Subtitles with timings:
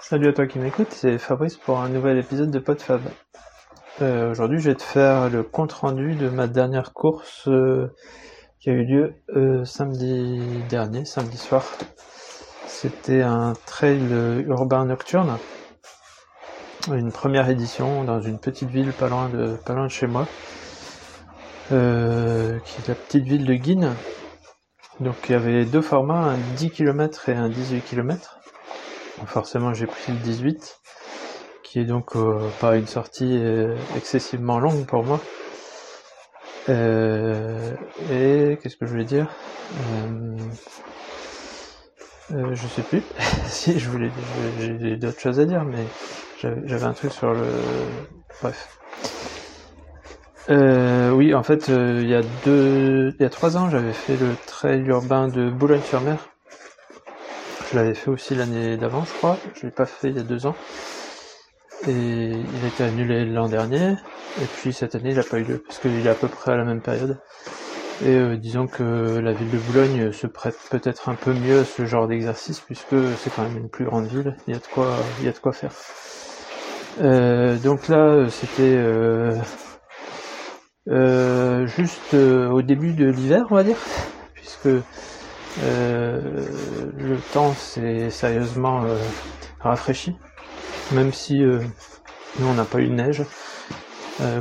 [0.00, 3.00] Salut à toi qui m'écoute, c'est Fabrice pour un nouvel épisode de PodFab.
[4.02, 7.94] Euh, Aujourd'hui, je vais te faire le compte rendu de ma dernière course euh,
[8.60, 11.64] qui a eu lieu euh, samedi dernier, samedi soir.
[12.66, 15.38] C'était un trail urbain nocturne,
[16.92, 20.26] une première édition dans une petite ville pas loin de, pas loin de chez moi,
[21.72, 23.94] euh, qui est la petite ville de Guine.
[25.00, 28.40] Donc il y avait deux formats, un 10 km et un 18 km.
[29.26, 30.76] Forcément, j'ai pris le 18,
[31.62, 35.22] qui est donc euh, pas une sortie euh, excessivement longue pour moi.
[36.68, 37.74] Euh,
[38.08, 39.28] et qu'est-ce que je voulais dire?
[42.30, 43.04] Je sais plus.
[43.46, 44.10] si je voulais,
[44.58, 45.86] j'ai d'autres choses à dire, mais
[46.40, 47.86] j'avais un truc sur le.
[48.42, 48.68] Bref.
[50.48, 54.36] oui, en fait, il y a deux, il y a trois ans, j'avais fait le
[54.46, 56.33] trail urbain de Boulogne-sur-Mer
[57.74, 59.36] je l'avais fait aussi l'année d'avant, je crois.
[59.56, 60.54] Je l'ai pas fait il y a deux ans.
[61.88, 63.96] Et il a été annulé l'an dernier.
[64.40, 66.52] Et puis cette année, il n'a pas eu lieu, parce qu'il est à peu près
[66.52, 67.18] à la même période.
[68.00, 71.64] Et euh, disons que la ville de Boulogne se prête peut-être un peu mieux à
[71.64, 74.36] ce genre d'exercice, puisque c'est quand même une plus grande ville.
[74.46, 75.72] Il y a de quoi, il y a de quoi faire.
[77.00, 78.76] Euh, donc là, c'était
[80.86, 83.82] euh, juste au début de l'hiver, on va dire,
[84.34, 84.68] puisque
[85.56, 88.98] le temps s'est sérieusement euh,
[89.60, 90.16] rafraîchi,
[90.92, 91.60] même si euh,
[92.38, 93.22] nous on n'a pas eu de neige,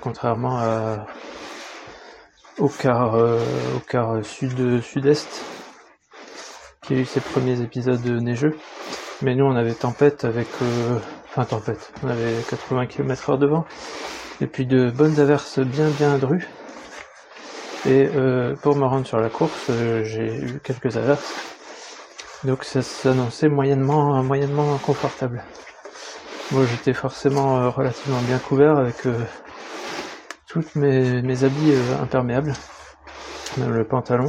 [0.00, 1.06] contrairement à,
[2.58, 5.44] au quart, au quart sud sud-est
[6.82, 8.56] qui a eu ses premiers épisodes neigeux.
[9.22, 10.48] Mais nous on avait tempête avec
[11.28, 13.64] enfin tempête, on avait 80 km heure de vent
[14.40, 16.48] et puis de bonnes averses bien bien drues
[17.86, 21.34] et euh, pour me rendre sur la course, euh, j'ai eu quelques averses.
[22.44, 25.42] Donc ça s'annonçait moyennement, moyennement confortable.
[26.50, 28.96] Moi j'étais forcément euh, relativement bien couvert avec
[30.46, 32.52] toutes mes, mes habits imperméables,
[33.56, 34.28] même le pantalon,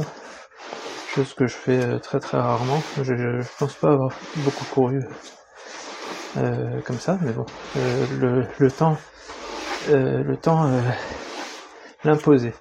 [1.14, 2.82] chose que je fais très très rarement.
[3.02, 5.00] Je, je, pense pas avoir beaucoup couru
[6.86, 8.96] comme ça, mais bon, le, le, temps,
[9.88, 10.70] le temps
[12.04, 12.54] l'imposait.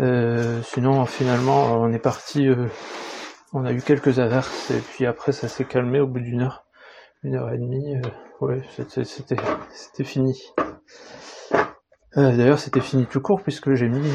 [0.00, 2.48] Euh, sinon, finalement, on est parti.
[2.48, 2.66] Euh,
[3.52, 6.64] on a eu quelques averses et puis après, ça s'est calmé au bout d'une heure,
[7.22, 7.96] une heure et demie.
[7.96, 10.42] Euh, ouais, c'était c'était fini.
[12.14, 14.10] D'ailleurs, c'était fini tout court puisque j'ai mis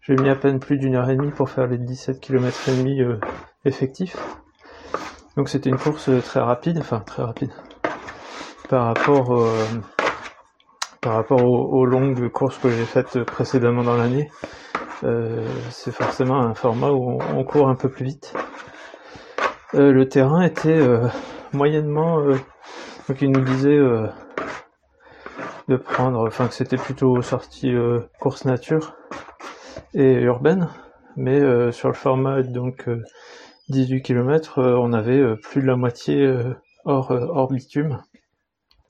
[0.00, 2.76] j'ai mis à peine plus d'une heure et demie pour faire les 17 km et
[2.76, 3.02] demi
[3.66, 4.16] effectifs.
[5.36, 7.50] Donc c'était une course très rapide, enfin très rapide
[8.70, 9.46] par rapport
[11.00, 14.30] par rapport aux, longues courses que j'ai faites précédemment dans l'année,
[15.04, 18.34] euh, c'est forcément un format où on, court un peu plus vite.
[19.74, 21.06] Euh, le terrain était euh,
[21.52, 22.20] moyennement,
[23.08, 23.78] donc il nous disait
[25.68, 27.74] de prendre, enfin que c'était plutôt sortie
[28.18, 28.96] course nature
[29.94, 30.68] et urbaine,
[31.16, 31.40] mais
[31.72, 32.88] sur le format donc
[33.68, 36.30] 18 km, on avait plus de la moitié
[36.84, 37.98] hors, hors bitume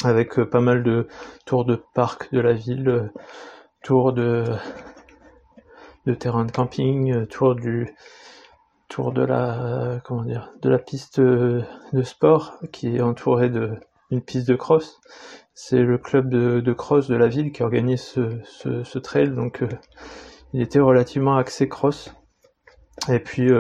[0.05, 1.09] avec euh, pas mal de
[1.45, 3.13] tours de parc de la ville, euh,
[3.83, 4.45] tours de,
[6.07, 7.89] de terrain de camping, euh, tours du
[8.89, 11.63] tour de la comment dire de la piste de
[12.03, 13.73] sport qui est entourée de
[14.11, 15.01] d'une piste de cross.
[15.53, 19.63] C'est le club de, cross de la ville qui organise ce, ce, trail, donc
[20.55, 22.15] il était relativement axé cross.
[23.11, 23.51] Et puis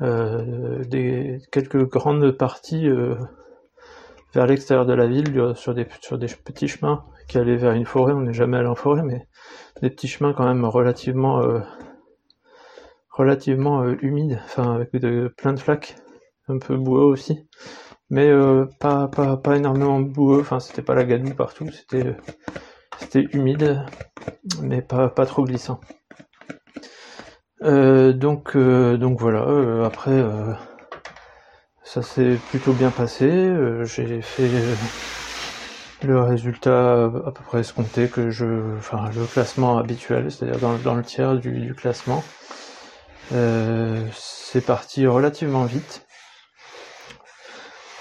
[0.00, 2.88] des quelques grandes parties
[4.34, 7.86] vers l'extérieur de la ville, sur des, sur des petits chemins qui allaient vers une
[7.86, 8.12] forêt.
[8.12, 9.26] On n'est jamais allé en forêt, mais
[9.82, 11.60] des petits chemins quand même relativement, euh,
[13.10, 14.90] relativement euh, humides, enfin avec
[15.36, 15.96] plein de flaques,
[16.48, 17.46] un peu boueux aussi,
[18.10, 20.40] mais euh, pas, pas, pas énormément boueux.
[20.40, 22.16] Enfin, c'était pas la gadoue partout, c'était
[22.98, 23.84] c'était humide,
[24.60, 25.80] mais pas, pas trop glissant.
[27.60, 29.86] donc, donc voilà.
[29.86, 30.22] après
[31.84, 33.26] ça s'est plutôt bien passé.
[33.26, 34.74] Euh, j'ai fait euh,
[36.02, 41.02] le résultat à peu près escompté que je, enfin le classement habituel, c'est-à-dire dans, le
[41.02, 42.22] tiers du, classement.
[43.32, 46.06] Euh, c'est parti relativement vite.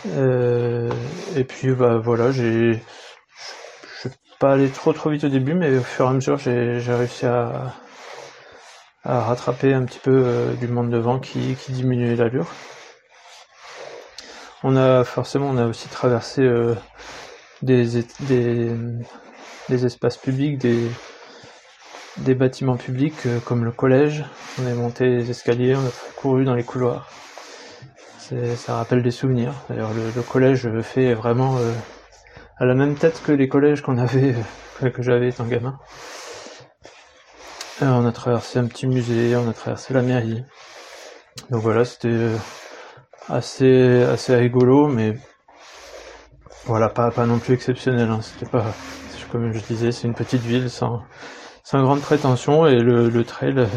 [0.05, 5.77] et puis bah voilà, j'ai, je suis pas allé trop trop vite au début, mais
[5.77, 7.73] au fur et à mesure j'ai, réussi à,
[9.03, 12.47] à rattraper un petit peu du monde devant qui, qui diminuait l'allure.
[14.63, 16.75] On a forcément, on a aussi traversé euh,
[17.63, 17.97] des,
[19.69, 24.23] espaces publics, des, bâtiments publics euh, comme le collège.
[24.61, 27.09] On est monté les escaliers, on a couru dans les couloirs.
[28.55, 29.53] ça rappelle des souvenirs.
[29.69, 31.73] D'ailleurs, le, collège fait vraiment euh,
[32.57, 34.35] à la même tête que les collèges qu'on avait,
[34.83, 35.79] euh, que j'avais étant gamin.
[37.81, 40.43] on a traversé un petit musée, on a traversé la mairie.
[41.49, 42.09] Donc voilà, c'était
[43.31, 45.17] assez assez rigolo, mais
[46.65, 48.09] voilà, pas pas non plus exceptionnel.
[48.09, 48.19] Hein.
[48.21, 48.65] C'était pas,
[49.31, 51.01] comme je disais, c'est une petite ville sans
[51.63, 53.67] sans grande prétention et le, trail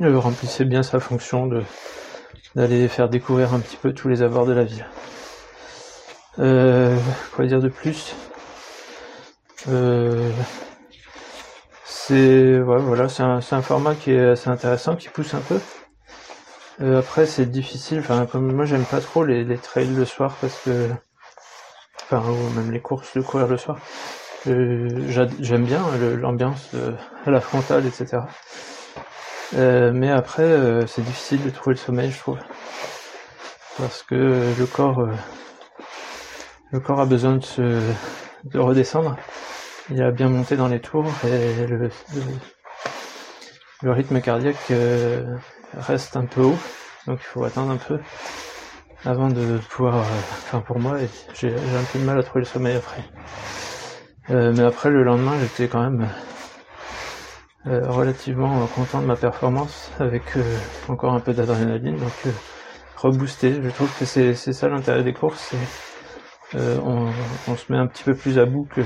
[0.00, 1.62] euh, remplissait bien sa fonction de
[2.56, 4.86] d'aller faire découvrir un petit peu tous les abords de la ville.
[6.38, 6.96] Euh,
[7.34, 8.14] quoi dire de plus?
[9.68, 10.30] Euh,
[11.84, 15.60] C'est voilà, c'est un, un, format qui est assez intéressant, qui pousse un peu.
[16.80, 18.00] Euh, après, c'est difficile.
[18.00, 20.90] Enfin, comme moi, j'aime pas trop les, les, trails le soir parce que,
[22.04, 23.78] enfin, ou même les courses de courir le soir.
[24.46, 24.88] Euh,
[25.40, 25.82] j'aime bien
[26.20, 26.70] l'ambiance
[27.26, 28.20] à la frontale, etc.
[29.54, 32.38] Euh, mais après, euh, c'est difficile de trouver le sommeil, je trouve.
[33.78, 34.14] Parce que
[34.58, 35.14] le corps, euh,
[36.72, 37.80] le corps a besoin de se,
[38.44, 39.16] de redescendre.
[39.90, 41.90] Il a bien monté dans les tours et le,
[43.82, 44.70] le, rythme cardiaque
[45.76, 46.58] reste un peu haut.
[47.06, 47.98] Donc il faut attendre un peu
[49.04, 50.04] avant de pouvoir,
[50.44, 50.96] enfin pour moi,
[51.34, 53.04] j'ai un peu de mal à trouver le sommeil après.
[54.28, 56.08] mais après le lendemain, j'étais quand même
[57.68, 62.30] euh, relativement content de ma performance avec euh, encore un peu d'adrénaline donc euh,
[62.96, 65.54] reboosté je trouve que c'est ça l'intérêt des courses
[66.54, 67.10] on,
[67.48, 68.80] on, se met un petit peu plus à bout que,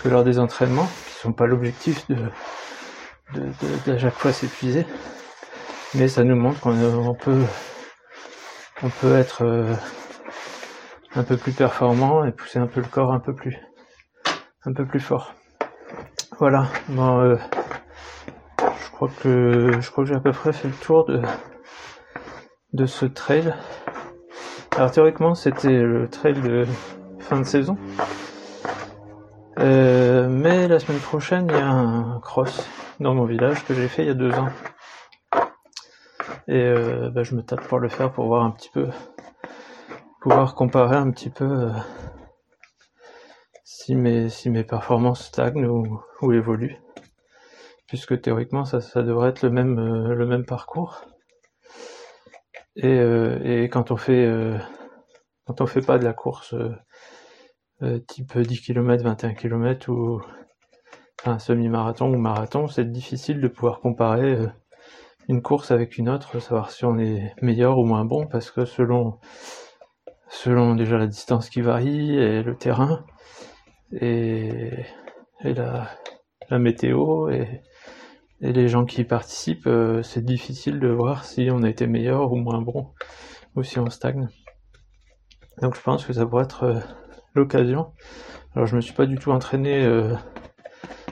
[0.00, 2.14] que lors des entraînements qui sont pas l'objectif de,
[3.34, 4.86] de, de, de, chaque fois s'épuiser
[5.94, 7.42] mais ça nous montre qu'on peut
[8.82, 9.66] on peut être
[11.14, 13.56] un peu plus performant et pousser un peu le corps un peu plus
[14.64, 15.34] un peu plus fort
[16.38, 17.36] voilà bon
[18.60, 21.22] je crois que je crois que j'ai à peu près fait le tour de
[22.72, 23.54] de ce trail.
[24.76, 26.66] Alors théoriquement c'était le trail de
[27.18, 27.76] fin de saison.
[29.58, 32.68] Euh, mais la semaine prochaine il y a un cross
[33.00, 34.48] dans mon village que j'ai fait il y a deux ans.
[36.48, 38.88] Et euh, bah, je me tape pour le faire pour voir un petit peu
[40.20, 41.70] pouvoir comparer un petit peu euh,
[43.64, 46.76] si mes si mes performances stagnent ou, évoluent
[47.88, 51.04] puisque théoriquement ça, ça devrait être le même, euh, le même parcours.
[52.76, 54.30] Et, et quand on fait
[55.46, 56.54] quand on fait pas de la course
[58.06, 60.20] type 10 km, 21 km ou
[61.24, 64.36] un semi-marathon ou marathon, c'est difficile de pouvoir comparer
[65.28, 68.64] une course avec une autre, savoir si on est meilleur ou moins bon, parce que
[68.64, 69.18] selon
[70.74, 73.04] déjà la distance qui varie et le terrain
[73.92, 74.84] et,
[75.42, 75.88] la,
[76.58, 77.62] météo et,
[78.40, 82.36] les gens qui participent, euh, c'est difficile de voir si on a été meilleur ou
[82.36, 82.92] moins bon,
[83.54, 84.28] ou si on stagne.
[85.62, 86.80] Donc je pense que ça pourrait être euh,
[87.34, 87.92] l'occasion.
[88.54, 90.14] Alors je me suis pas du tout entraîné euh,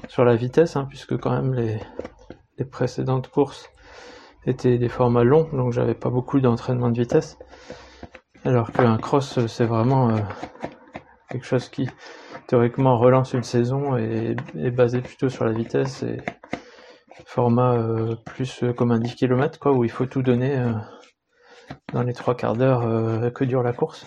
[0.08, 1.78] sur la vitesse, hein, puisque quand même les,
[2.58, 3.70] les, précédentes courses
[4.46, 7.38] étaient des formats longs, donc j'avais pas beaucoup d'entraînement de vitesse.
[8.44, 10.14] Alors qu'un cross, c'est vraiment
[11.30, 11.88] quelque chose qui
[12.46, 16.18] théoriquement relance une saison et est basé plutôt sur la vitesse et
[17.26, 20.72] format euh, plus euh, comme un 10 km quoi, où il faut tout donner euh,
[21.92, 24.06] dans les trois quarts d'heure que dure la course.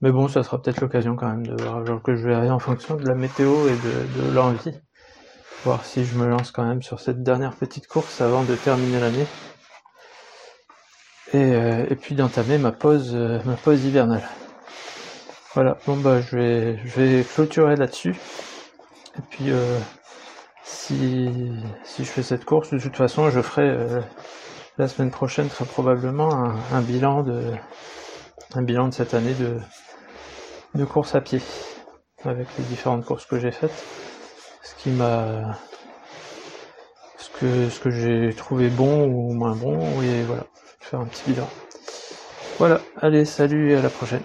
[0.00, 2.96] Mais bon, ça sera peut-être l'occasion quand même de voir, que je verrai en fonction
[2.96, 4.78] de la météo et de, de l'envie,
[5.64, 9.00] voir si je me lance quand même sur cette dernière petite course avant de terminer
[9.00, 9.26] l'année.
[11.32, 11.52] Et,
[11.90, 14.22] et, puis d'entamer ma pause, ma pause hivernale.
[15.54, 18.14] Voilà, bon bah je vais, je vais clôturer là-dessus.
[19.18, 19.50] Et puis
[20.66, 21.30] si,
[21.84, 24.00] si je fais cette course, de toute façon, je ferai euh,
[24.78, 27.52] la semaine prochaine très probablement un, bilan de
[28.54, 29.58] un bilan de cette année de,
[30.74, 31.40] de course à pied
[32.24, 33.84] avec les différentes courses que j'ai faites,
[34.66, 35.58] ce qui m'a
[37.18, 40.44] ce que ce que j'ai trouvé bon ou moins bon et voilà,
[40.80, 41.48] faire un petit bilan.
[42.58, 44.22] Voilà, allez, salut et à la prochaine.